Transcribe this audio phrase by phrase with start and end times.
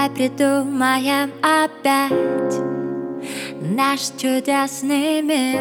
[0.00, 2.54] Давай придумаем опять
[3.60, 5.60] Наш чудесный мир.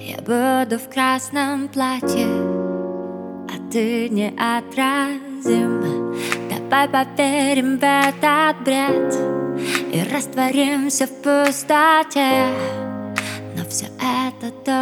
[0.00, 2.26] Я буду в красном платье
[3.46, 6.16] А ты неотразим.
[6.50, 9.14] Давай поверим в этот бред
[9.92, 12.48] И растворимся в пустоте.
[13.56, 14.75] Но все это только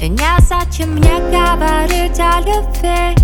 [0.00, 3.14] И не зачем мне говорить о любви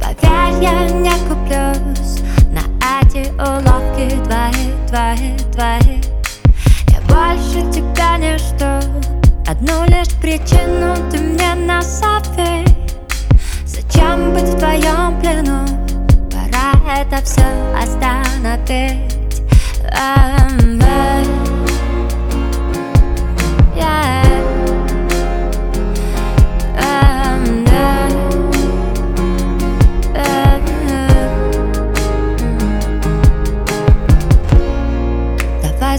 [0.00, 2.20] Поверь, я не куплюсь
[2.50, 2.62] На
[3.00, 6.00] эти уловки твои, твои, твои
[6.88, 8.80] Я больше тебя не жду
[9.46, 12.64] Одну лишь причину ты мне назови
[13.64, 15.64] Зачем быть в твоем плену?
[16.28, 17.46] Пора это все
[17.80, 19.08] остановить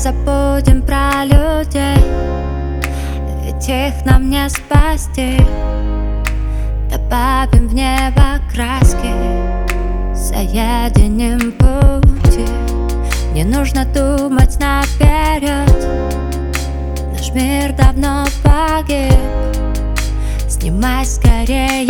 [0.09, 2.03] забудем про людей.
[3.43, 5.37] Ведь их нам не спасти.
[6.89, 9.13] Добавим в небо краски.
[10.15, 12.45] Соединим пути.
[13.33, 15.69] Не нужно думать наперед.
[17.13, 19.13] Наш мир давно погиб.
[20.47, 21.88] Снимай скорее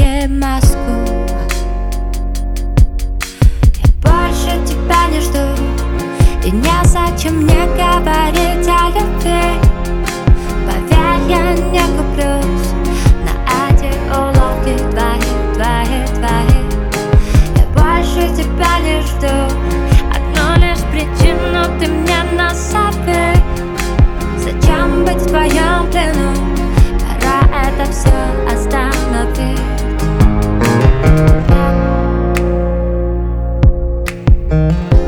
[7.79, 9.43] говорить о любви
[10.65, 12.73] Поверь, я не куплюсь
[13.23, 13.33] На
[13.69, 16.61] эти уловки твои, твои, твои
[17.55, 19.35] Я больше тебя не жду.
[20.13, 23.25] Одну лишь причину ты мне назови
[24.37, 26.33] Зачем быть в твоем плену?
[26.99, 28.13] Пора это все
[28.51, 29.59] остановить.
[34.59, 34.98] Просто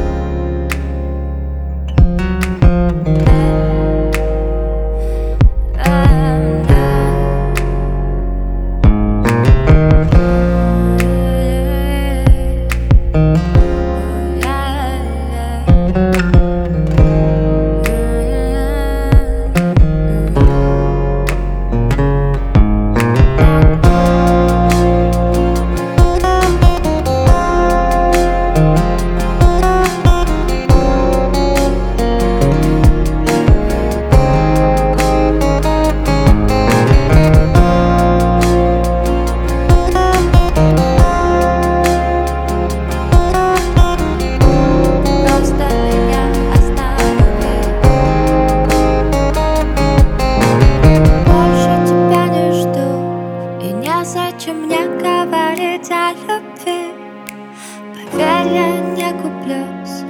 [58.95, 60.01] не куплюсь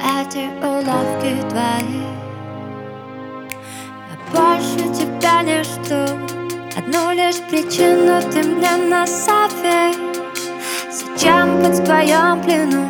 [0.00, 2.04] На эти уловки твои.
[4.08, 6.04] Я больше тебя не жду
[6.76, 9.94] Одну лишь причину ты мне назови
[10.90, 12.88] Зачем быть в твоем плену?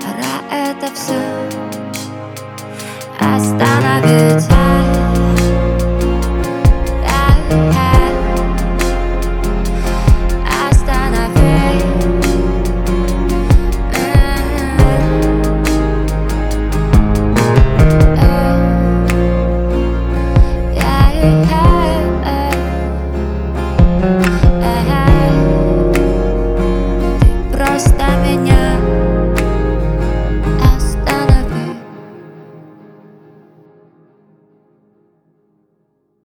[0.00, 1.20] Пора это все
[3.20, 4.48] остановить